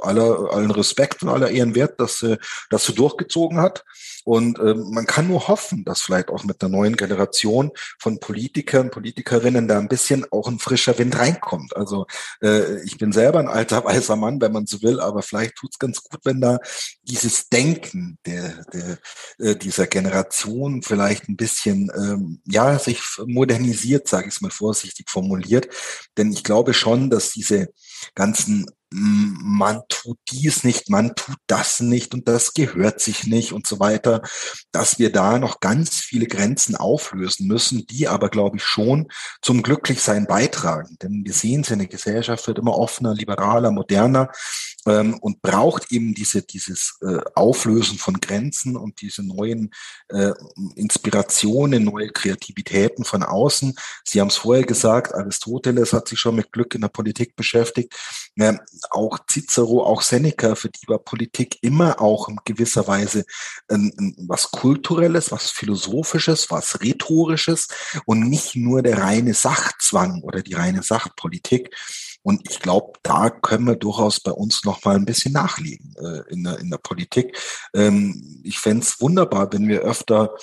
[0.00, 2.36] aller, allen Respekt und aller Ehrenwert, dass äh,
[2.70, 3.84] das so durchgezogen hat.
[4.24, 8.90] Und äh, man kann nur hoffen, dass vielleicht auch mit der neuen Generation von Politikern,
[8.90, 11.74] Politikerinnen da ein bisschen auch ein frischer Wind reinkommt.
[11.74, 12.06] Also
[12.42, 15.78] äh, ich bin selber ein alter weißer Mann, wenn man so will, aber vielleicht tut's
[15.78, 16.58] ganz gut, wenn da
[17.02, 18.98] dieses Denken der, der,
[19.38, 24.50] äh, dieser Generation vielleicht vielleicht ein bisschen, ähm, ja, sich modernisiert, sage ich es mal
[24.50, 25.68] vorsichtig formuliert.
[26.16, 27.68] Denn ich glaube schon, dass diese
[28.16, 33.66] ganzen man tut dies nicht, man tut das nicht und das gehört sich nicht und
[33.66, 34.22] so weiter,
[34.72, 39.08] dass wir da noch ganz viele Grenzen auflösen müssen, die aber, glaube ich, schon
[39.42, 40.96] zum Glücklichsein beitragen.
[41.02, 44.30] Denn wir sehen es, eine Gesellschaft wird immer offener, liberaler, moderner
[44.88, 49.72] ähm, und braucht eben diese, dieses äh, Auflösen von Grenzen und diese neuen
[50.08, 50.32] äh,
[50.74, 53.74] Inspirationen, neue Kreativitäten von außen.
[54.04, 57.94] Sie haben es vorher gesagt, Aristoteles hat sich schon mit Glück in der Politik beschäftigt.
[58.38, 63.24] Ähm, auch Cicero, auch Seneca, für die war Politik immer auch in gewisser Weise
[63.70, 63.92] ähm,
[64.26, 67.68] was Kulturelles, was Philosophisches, was Rhetorisches
[68.06, 71.74] und nicht nur der reine Sachzwang oder die reine Sachpolitik.
[72.28, 76.30] Und ich glaube, da können wir durchaus bei uns noch mal ein bisschen nachlegen äh,
[76.30, 77.34] in, der, in der Politik.
[77.72, 80.34] Ähm, ich fände es wunderbar, wenn wir öfter,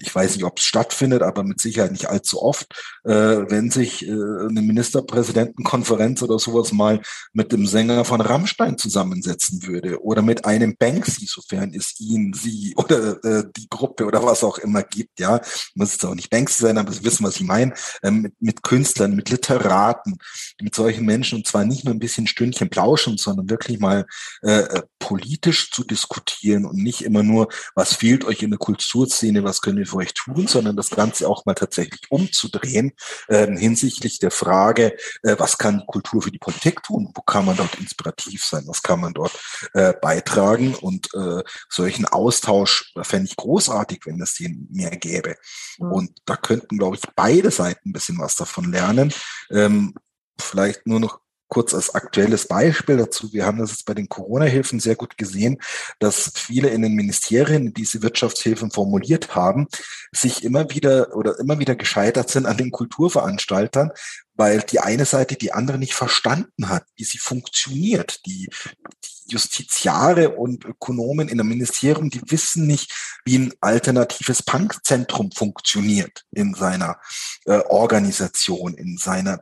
[0.00, 2.66] ich weiß nicht, ob es stattfindet, aber mit Sicherheit nicht allzu oft,
[3.04, 7.00] äh, wenn sich äh, eine Ministerpräsidentenkonferenz oder sowas mal
[7.32, 12.74] mit dem Sänger von Rammstein zusammensetzen würde oder mit einem Banksy, sofern es ihn, sie
[12.76, 15.20] oder äh, die Gruppe oder was auch immer gibt.
[15.20, 15.40] Ja,
[15.76, 17.74] muss es auch nicht Banksy sein, aber Sie wissen, was ich meine.
[18.02, 20.18] Ähm, mit, mit Künstlern, mit Literaten,
[20.60, 24.06] mit solchen Menschen Menschen und zwar nicht nur ein bisschen Stündchen plauschen, sondern wirklich mal
[24.42, 29.44] äh, äh, politisch zu diskutieren und nicht immer nur, was fehlt euch in der Kulturszene,
[29.44, 32.92] was können wir für euch tun, sondern das Ganze auch mal tatsächlich umzudrehen
[33.28, 37.56] äh, hinsichtlich der Frage, äh, was kann Kultur für die Politik tun, wo kann man
[37.56, 39.32] dort inspirativ sein, was kann man dort
[39.74, 45.36] äh, beitragen und äh, solchen Austausch fände ich großartig, wenn es den mehr gäbe.
[45.78, 45.92] Mhm.
[45.92, 49.12] Und da könnten, glaube ich, beide Seiten ein bisschen was davon lernen.
[49.50, 49.94] Ähm,
[50.40, 53.32] vielleicht nur noch kurz als aktuelles Beispiel dazu.
[53.32, 55.58] Wir haben das jetzt bei den Corona-Hilfen sehr gut gesehen,
[55.98, 59.66] dass viele in den Ministerien, die diese Wirtschaftshilfen formuliert haben,
[60.12, 63.90] sich immer wieder oder immer wieder gescheitert sind an den Kulturveranstaltern,
[64.34, 68.24] weil die eine Seite die andere nicht verstanden hat, wie sie funktioniert.
[68.26, 68.48] Die,
[69.04, 72.92] die Justiziare und Ökonomen in einem Ministerium, die wissen nicht,
[73.24, 76.98] wie ein alternatives Punkzentrum funktioniert in seiner
[77.46, 79.40] äh, Organisation, in seiner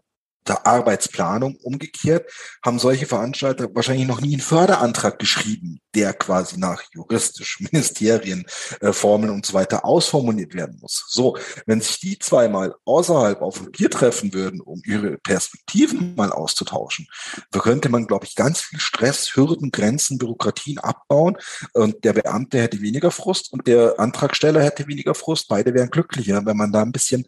[0.49, 1.57] der Arbeitsplanung.
[1.63, 2.31] Umgekehrt
[2.65, 8.45] haben solche Veranstalter wahrscheinlich noch nie einen Förderantrag geschrieben, der quasi nach juristischen Ministerien,
[8.81, 11.05] äh, und so weiter ausformuliert werden muss.
[11.09, 16.33] So, wenn sich die zweimal außerhalb auf ein Bier treffen würden, um ihre Perspektiven mal
[16.33, 17.07] auszutauschen,
[17.53, 21.37] so könnte man, glaube ich, ganz viel Stress, Hürden, Grenzen, Bürokratien abbauen
[21.73, 25.49] und der Beamte hätte weniger Frust und der Antragsteller hätte weniger Frust.
[25.49, 27.25] Beide wären glücklicher, wenn man da ein bisschen,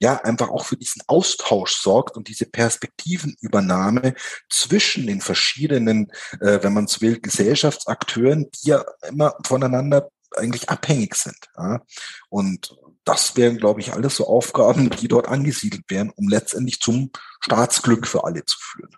[0.00, 4.14] ja, einfach auch für diesen Austausch sorgt und diese Perspektiven Perspektivenübernahme
[4.48, 11.16] zwischen den verschiedenen, äh, wenn man so will, Gesellschaftsakteuren, die ja immer voneinander eigentlich abhängig
[11.16, 11.36] sind.
[11.56, 11.80] Ja?
[12.30, 17.10] Und das wären, glaube ich, alles so Aufgaben, die dort angesiedelt wären, um letztendlich zum
[17.40, 18.94] Staatsglück für alle zu führen.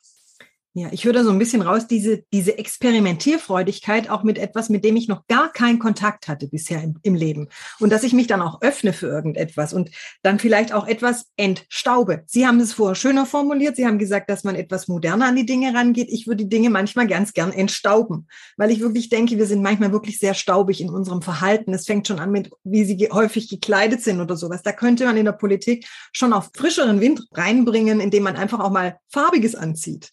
[0.77, 4.85] Ja, ich höre da so ein bisschen raus, diese, diese Experimentierfreudigkeit auch mit etwas, mit
[4.85, 7.47] dem ich noch gar keinen Kontakt hatte bisher im, im Leben.
[7.79, 9.91] Und dass ich mich dann auch öffne für irgendetwas und
[10.23, 12.25] dann vielleicht auch etwas entstaube.
[12.27, 13.77] Sie haben es vorher schöner formuliert.
[13.77, 16.09] Sie haben gesagt, dass man etwas moderner an die Dinge rangeht.
[16.11, 19.93] Ich würde die Dinge manchmal ganz gern entstauben, weil ich wirklich denke, wir sind manchmal
[19.93, 21.73] wirklich sehr staubig in unserem Verhalten.
[21.73, 24.63] Es fängt schon an mit, wie sie häufig gekleidet sind oder sowas.
[24.65, 28.73] Da könnte man in der Politik schon auf frischeren Wind reinbringen, indem man einfach auch
[28.73, 30.11] mal farbiges anzieht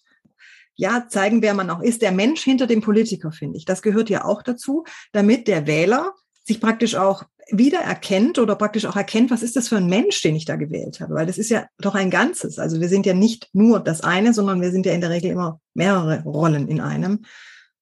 [0.82, 3.66] ja, zeigen, wer man auch ist, der Mensch hinter dem Politiker, finde ich.
[3.66, 6.14] Das gehört ja auch dazu, damit der Wähler
[6.44, 10.36] sich praktisch auch wiedererkennt oder praktisch auch erkennt, was ist das für ein Mensch, den
[10.36, 12.58] ich da gewählt habe, weil das ist ja doch ein Ganzes.
[12.58, 15.30] Also wir sind ja nicht nur das eine, sondern wir sind ja in der Regel
[15.30, 17.26] immer mehrere Rollen in einem.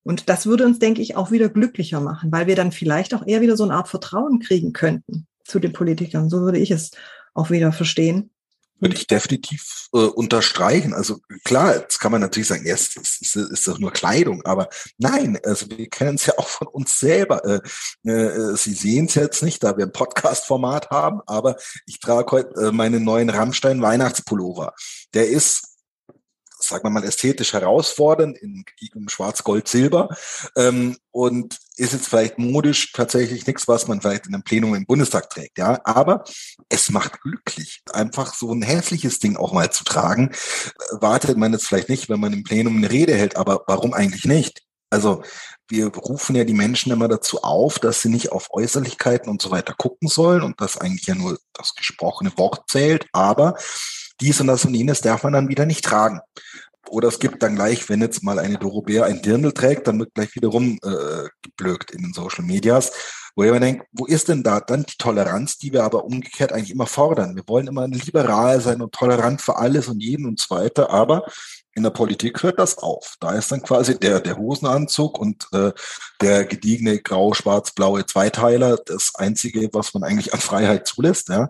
[0.04, 3.26] Und das würde uns, denke ich, auch wieder glücklicher machen, weil wir dann vielleicht auch
[3.26, 6.30] eher wieder so eine Art Vertrauen kriegen könnten zu den Politikern.
[6.30, 6.92] So würde ich es
[7.34, 8.32] auch wieder verstehen
[8.80, 10.94] würde ich definitiv äh, unterstreichen.
[10.94, 14.70] Also klar, jetzt kann man natürlich sagen, ja, ist, ist, ist doch nur Kleidung, aber
[14.98, 17.44] nein, also wir kennen es ja auch von uns selber.
[17.46, 22.32] Äh, äh, Sie sehen es jetzt nicht, da wir ein Podcast-Format haben, aber ich trage
[22.32, 24.74] heute äh, meinen neuen Rammstein Weihnachtspullover.
[25.14, 25.79] Der ist
[26.60, 30.10] sagen wir mal, ästhetisch herausfordernd in gediegenem Schwarz, Gold, Silber
[30.56, 34.86] ähm, und ist jetzt vielleicht modisch tatsächlich nichts, was man vielleicht in einem Plenum im
[34.86, 36.24] Bundestag trägt, ja, aber
[36.68, 40.32] es macht glücklich, einfach so ein hässliches Ding auch mal zu tragen.
[40.92, 44.26] Wartet man jetzt vielleicht nicht, wenn man im Plenum eine Rede hält, aber warum eigentlich
[44.26, 44.62] nicht?
[44.92, 45.24] Also
[45.68, 49.52] wir rufen ja die Menschen immer dazu auf, dass sie nicht auf Äußerlichkeiten und so
[49.52, 53.56] weiter gucken sollen und dass eigentlich ja nur das gesprochene Wort zählt, aber
[54.22, 56.20] dies und das und jenes darf man dann wieder nicht tragen.
[56.90, 60.14] Oder es gibt dann gleich, wenn jetzt mal eine Dorobert ein Dirndl trägt, dann wird
[60.14, 62.92] gleich wiederum äh, geblökt in den Social Medias,
[63.36, 66.52] wo ich mir denke, wo ist denn da dann die Toleranz, die wir aber umgekehrt
[66.52, 67.36] eigentlich immer fordern?
[67.36, 71.26] Wir wollen immer liberal sein und tolerant für alles und jeden und so weiter, aber
[71.76, 73.16] in der Politik hört das auf.
[73.20, 75.72] Da ist dann quasi der, der Hosenanzug und äh,
[76.20, 81.30] der gediegene grau-schwarz-blaue Zweiteiler das Einzige, was man eigentlich an Freiheit zulässt.
[81.30, 81.50] Ja.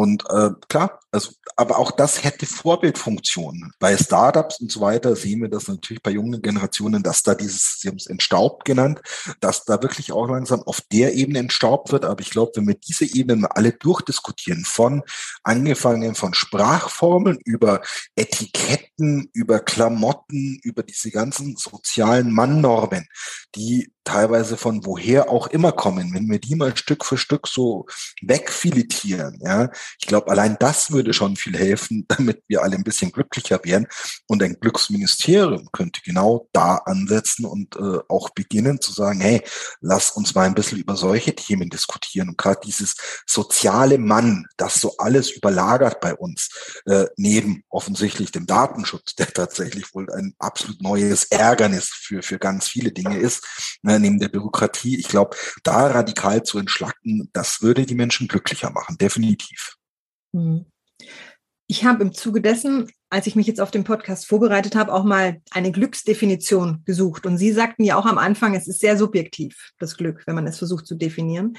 [0.00, 3.74] Und äh, klar, also, aber auch das hätte Vorbildfunktionen.
[3.78, 7.80] Bei Startups und so weiter sehen wir das natürlich bei jungen Generationen, dass da dieses,
[7.80, 9.02] Sie haben es entstaubt genannt,
[9.40, 12.06] dass da wirklich auch langsam auf der Ebene entstaubt wird.
[12.06, 15.02] Aber ich glaube, wenn wir diese Ebenen alle durchdiskutieren, von
[15.42, 17.82] angefangen von Sprachformeln über
[18.16, 23.06] Etiketten, über Klamotten, über diese ganzen sozialen Mannnormen,
[23.54, 27.86] die teilweise von woher auch immer kommen, wenn wir die mal Stück für Stück so
[28.22, 33.12] wegfiletieren, ja, ich glaube, allein das würde schon viel helfen, damit wir alle ein bisschen
[33.12, 33.86] glücklicher wären.
[34.26, 39.42] Und ein Glücksministerium könnte genau da ansetzen und äh, auch beginnen zu sagen, hey,
[39.80, 42.30] lass uns mal ein bisschen über solche Themen diskutieren.
[42.30, 46.50] Und gerade dieses soziale Mann, das so alles überlagert bei uns,
[46.86, 52.68] äh, neben offensichtlich dem Datenschutz, der tatsächlich wohl ein absolut neues Ärgernis für, für ganz
[52.68, 53.46] viele Dinge ist,
[53.82, 54.98] ne, neben der Bürokratie.
[54.98, 59.76] Ich glaube, da radikal zu entschlacken, das würde die Menschen glücklicher machen, definitiv.
[60.32, 60.66] Mhm.
[61.66, 65.04] Ich habe im Zuge dessen, als ich mich jetzt auf den Podcast vorbereitet habe, auch
[65.04, 67.26] mal eine Glücksdefinition gesucht.
[67.26, 70.48] Und Sie sagten ja auch am Anfang, es ist sehr subjektiv, das Glück, wenn man
[70.48, 71.56] es versucht zu definieren.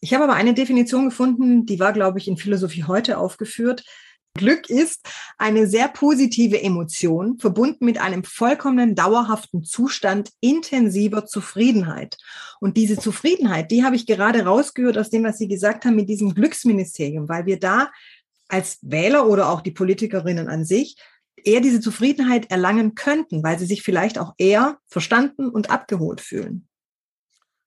[0.00, 3.84] Ich habe aber eine Definition gefunden, die war, glaube ich, in Philosophie heute aufgeführt.
[4.36, 5.06] Glück ist
[5.38, 12.18] eine sehr positive Emotion, verbunden mit einem vollkommenen dauerhaften Zustand intensiver Zufriedenheit.
[12.60, 16.08] Und diese Zufriedenheit, die habe ich gerade rausgehört aus dem, was Sie gesagt haben mit
[16.08, 17.90] diesem Glücksministerium, weil wir da
[18.48, 20.96] als Wähler oder auch die Politikerinnen an sich
[21.36, 26.66] eher diese Zufriedenheit erlangen könnten, weil sie sich vielleicht auch eher verstanden und abgeholt fühlen.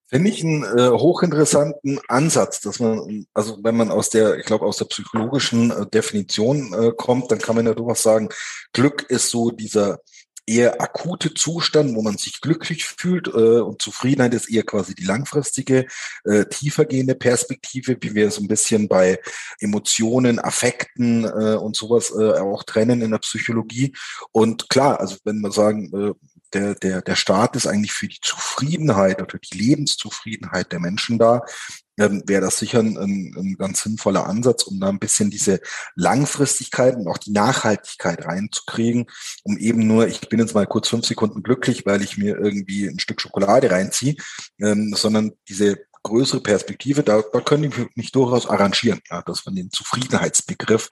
[0.10, 4.65] Finde ich einen äh, hochinteressanten Ansatz, dass man, also wenn man aus der, ich glaube,
[4.65, 8.30] aus der psychologischen äh, Definition äh, kommt, dann kann man ja durchaus sagen,
[8.72, 10.00] Glück ist so dieser
[10.48, 15.04] eher akute Zustand, wo man sich glücklich fühlt äh, und Zufriedenheit ist eher quasi die
[15.04, 15.86] langfristige,
[16.24, 19.20] äh, tiefergehende Perspektive, wie wir so ein bisschen bei
[19.60, 23.93] Emotionen, Affekten äh, und sowas äh, auch trennen in der Psychologie.
[24.32, 26.13] Und klar, also wenn wir sagen, äh,
[26.53, 31.41] der, der, der Staat ist eigentlich für die Zufriedenheit oder die Lebenszufriedenheit der Menschen da,
[31.99, 35.60] ähm, wäre das sicher ein, ein, ganz sinnvoller Ansatz, um da ein bisschen diese
[35.95, 39.07] Langfristigkeit und auch die Nachhaltigkeit reinzukriegen,
[39.43, 42.88] um eben nur, ich bin jetzt mal kurz fünf Sekunden glücklich, weil ich mir irgendwie
[42.88, 44.15] ein Stück Schokolade reinziehe,
[44.60, 49.55] ähm, sondern diese größere Perspektive, da, da können die mich durchaus arrangieren, ja, dass man
[49.55, 50.89] den Zufriedenheitsbegriff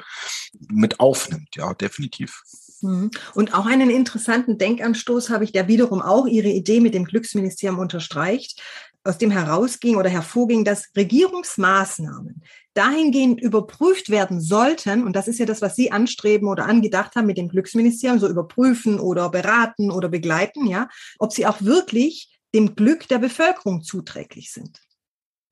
[0.67, 2.43] mit aufnimmt, ja, definitiv.
[2.85, 3.11] Mhm.
[3.33, 7.79] Und auch einen interessanten Denkanstoß habe ich, der wiederum auch Ihre Idee mit dem Glücksministerium
[7.79, 8.61] unterstreicht,
[9.03, 12.41] aus dem herausging oder hervorging, dass Regierungsmaßnahmen
[12.73, 17.27] dahingehend überprüft werden sollten, und das ist ja das, was Sie anstreben oder angedacht haben
[17.27, 22.75] mit dem Glücksministerium, so überprüfen oder beraten oder begleiten, ja, ob sie auch wirklich dem
[22.75, 24.79] Glück der Bevölkerung zuträglich sind.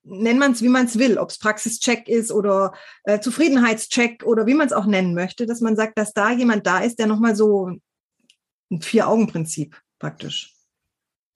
[0.05, 4.45] Nennt man es, wie man es will, ob es Praxischeck ist oder äh, Zufriedenheitscheck oder
[4.45, 7.07] wie man es auch nennen möchte, dass man sagt, dass da jemand da ist, der
[7.07, 7.69] nochmal so
[8.69, 10.52] ein Vier-Augen-Prinzip praktisch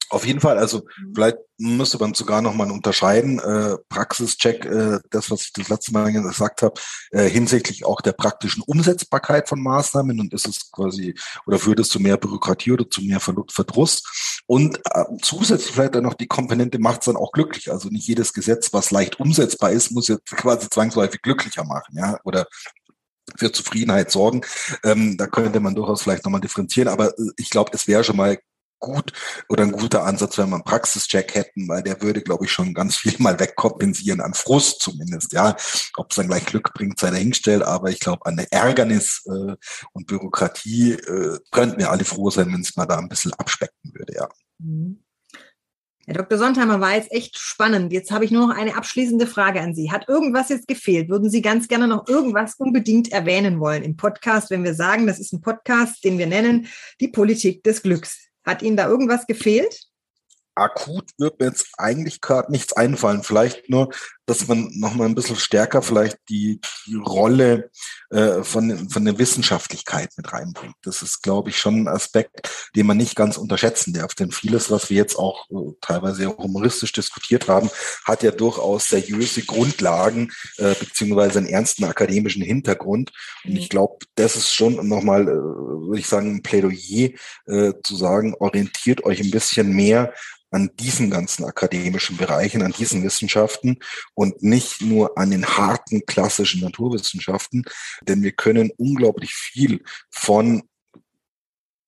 [0.09, 1.13] auf jeden Fall, also mhm.
[1.13, 6.11] vielleicht müsste man sogar nochmal unterscheiden, äh, Praxischeck, äh, das, was ich das letzte Mal
[6.11, 6.79] gesagt habe,
[7.11, 11.15] äh, hinsichtlich auch der praktischen Umsetzbarkeit von Maßnahmen und ist es quasi,
[11.45, 14.03] oder führt es zu mehr Bürokratie oder zu mehr Verdruss
[14.45, 18.07] und äh, zusätzlich vielleicht dann noch die Komponente macht es dann auch glücklich, also nicht
[18.07, 22.47] jedes Gesetz, was leicht umsetzbar ist, muss jetzt quasi zwangsläufig glücklicher machen, ja, oder
[23.35, 24.41] für Zufriedenheit sorgen.
[24.83, 28.15] Ähm, da könnte man durchaus vielleicht nochmal differenzieren, aber äh, ich glaube, es wäre schon
[28.15, 28.37] mal
[28.79, 29.13] gut
[29.49, 32.73] oder ein guter Ansatz, wenn wir einen Praxischeck hätten, weil der würde, glaube ich, schon
[32.73, 35.33] ganz viel mal wegkompensieren an Frust zumindest.
[35.33, 35.55] Ja,
[35.95, 39.55] ob es dann gleich Glück bringt, sei dahingestellt, aber ich glaube, an Ärgernis äh,
[39.93, 43.93] und Bürokratie äh, könnten wir alle froh sein, wenn es mal da ein bisschen abspecken
[43.93, 44.29] würde, ja.
[44.59, 45.03] Mhm.
[46.09, 46.37] Herr Dr.
[46.37, 47.91] Sontheimer war jetzt echt spannend.
[47.91, 49.91] Jetzt habe ich nur noch eine abschließende Frage an Sie.
[49.91, 51.09] Hat irgendwas jetzt gefehlt?
[51.09, 55.19] Würden Sie ganz gerne noch irgendwas unbedingt erwähnen wollen im Podcast, wenn wir sagen, das
[55.19, 56.67] ist ein Podcast, den wir nennen,
[57.01, 58.26] die Politik des Glücks?
[58.47, 59.83] Hat Ihnen da irgendwas gefehlt?
[60.55, 63.21] Akut wird mir jetzt eigentlich gerade nichts einfallen.
[63.21, 63.93] Vielleicht nur
[64.27, 67.71] dass man nochmal ein bisschen stärker vielleicht die, die Rolle
[68.09, 70.75] äh, von, von der Wissenschaftlichkeit mit reinbringt.
[70.83, 74.13] Das ist, glaube ich, schon ein Aspekt, den man nicht ganz unterschätzen darf.
[74.15, 77.69] Denn vieles, was wir jetzt auch äh, teilweise humoristisch diskutiert haben,
[78.03, 83.13] hat ja durchaus seriöse Grundlagen äh, beziehungsweise einen ernsten akademischen Hintergrund.
[83.45, 87.11] Und ich glaube, das ist schon nochmal, äh, würde ich sagen, ein Plädoyer
[87.45, 90.13] äh, zu sagen, orientiert euch ein bisschen mehr
[90.51, 93.79] an diesen ganzen akademischen Bereichen, an diesen Wissenschaften
[94.17, 97.63] und nicht nur an den harten klassischen Naturwissenschaften,
[98.01, 100.63] denn wir können unglaublich viel von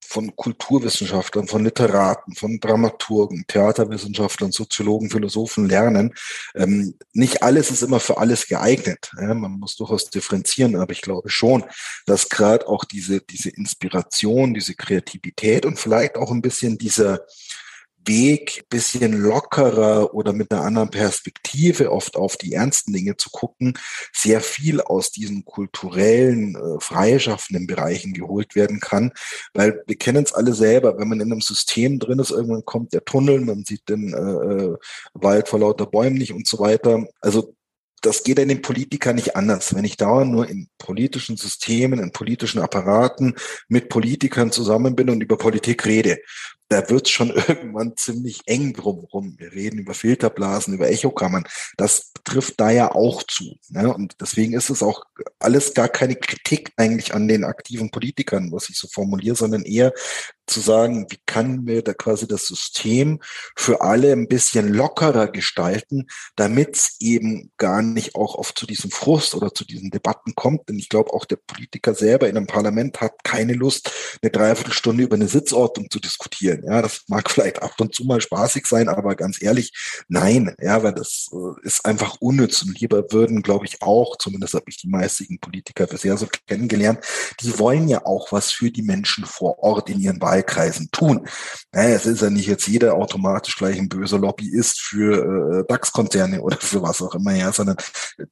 [0.01, 6.15] von Kulturwissenschaftlern, von Literaten, von Dramaturgen, Theaterwissenschaftlern, Soziologen, Philosophen lernen.
[6.55, 9.11] Ähm, nicht alles ist immer für alles geeignet.
[9.21, 11.63] Ja, man muss durchaus differenzieren, aber ich glaube schon,
[12.07, 17.19] dass gerade auch diese, diese Inspiration, diese Kreativität und vielleicht auch ein bisschen dieser,
[18.05, 23.77] Weg, bisschen lockerer oder mit einer anderen Perspektive oft auf die ernsten Dinge zu gucken,
[24.13, 29.12] sehr viel aus diesen kulturellen, äh, freischaffenden Bereichen geholt werden kann.
[29.53, 32.93] Weil wir kennen es alle selber, wenn man in einem System drin ist, irgendwann kommt
[32.93, 34.77] der Tunnel, man sieht den äh, äh
[35.13, 37.05] Wald vor lauter Bäumen nicht und so weiter.
[37.21, 37.53] Also
[38.01, 39.75] das geht in den Politikern nicht anders.
[39.75, 43.35] Wenn ich dauernd nur in politischen Systemen, in politischen Apparaten
[43.67, 46.19] mit Politikern zusammen bin und über Politik rede,
[46.69, 49.36] da wird es schon irgendwann ziemlich eng drumherum.
[49.38, 51.43] Wir reden über Filterblasen, über Echokammern.
[51.77, 53.58] Das trifft da ja auch zu.
[53.69, 53.93] Ne?
[53.93, 55.03] Und deswegen ist es auch
[55.39, 59.93] alles gar keine Kritik eigentlich an den aktiven Politikern, was ich so formuliere, sondern eher
[60.49, 63.19] zu sagen, wie kann wir da quasi das System
[63.55, 68.91] für alle ein bisschen lockerer gestalten, damit es eben gar nicht auch oft zu diesem
[68.91, 70.67] Frust oder zu diesen Debatten kommt.
[70.67, 75.03] Denn ich glaube, auch der Politiker selber in einem Parlament hat keine Lust, eine Dreiviertelstunde
[75.03, 76.59] über eine Sitzordnung zu diskutieren.
[76.63, 79.72] Ja, das mag vielleicht ab und zu mal spaßig sein, aber ganz ehrlich,
[80.08, 82.63] nein, ja, weil das äh, ist einfach unnütz.
[82.63, 87.00] Und lieber würden, glaube ich, auch, zumindest habe ich die meisten Politiker bisher so kennengelernt,
[87.41, 91.28] die wollen ja auch was für die Menschen vor Ort in ihren Wahl Wahlkreisen tun.
[91.72, 96.41] Naja, es ist ja nicht jetzt jeder automatisch gleich ein böser Lobbyist für äh, DAX-Konzerne
[96.41, 97.78] oder für was auch immer, ja, sondern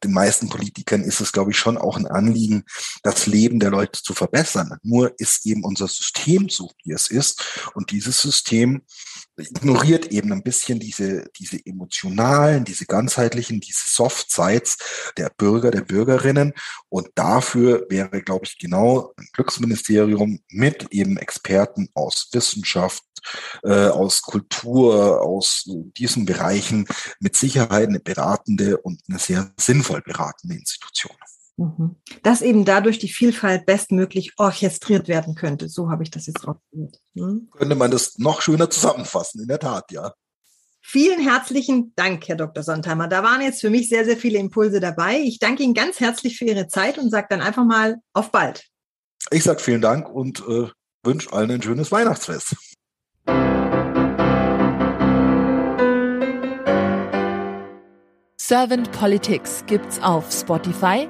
[0.03, 2.63] den meisten Politikern ist es, glaube ich, schon auch ein Anliegen,
[3.03, 4.77] das Leben der Leute zu verbessern.
[4.83, 7.71] Nur ist eben unser System so, wie es ist.
[7.73, 8.81] Und dieses System
[9.37, 14.77] ignoriert eben ein bisschen diese, diese emotionalen, diese ganzheitlichen, diese Soft Sides
[15.17, 16.53] der Bürger, der Bürgerinnen.
[16.89, 23.03] Und dafür wäre, glaube ich, genau ein Glücksministerium mit eben Experten aus Wissenschaft,
[23.63, 25.63] äh, aus Kultur, aus
[25.97, 26.87] diesen Bereichen
[27.19, 31.15] mit Sicherheit eine beratende und eine sehr sinnvoll beratende Institution.
[31.57, 31.95] Mhm.
[32.23, 35.69] Dass eben dadurch die Vielfalt bestmöglich orchestriert werden könnte.
[35.69, 36.99] So habe ich das jetzt rausgehört.
[37.15, 37.49] Hm?
[37.51, 40.13] Könnte man das noch schöner zusammenfassen, in der Tat, ja.
[40.81, 42.63] Vielen herzlichen Dank, Herr Dr.
[42.63, 43.09] Sontheimer.
[43.09, 45.19] Da waren jetzt für mich sehr, sehr viele Impulse dabei.
[45.19, 48.63] Ich danke Ihnen ganz herzlich für Ihre Zeit und sage dann einfach mal auf bald.
[49.31, 50.67] Ich sage vielen Dank und äh,
[51.03, 52.55] wünsche allen ein schönes Weihnachtsfest.
[58.39, 61.09] Servant Politics gibt's auf Spotify,